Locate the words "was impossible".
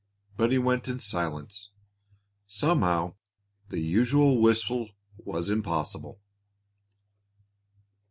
5.23-6.19